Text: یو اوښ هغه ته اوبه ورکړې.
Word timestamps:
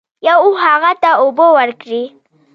یو 0.27 0.37
اوښ 0.45 0.57
هغه 0.67 0.91
ته 1.01 1.09
اوبه 1.21 1.47
ورکړې. 1.55 2.03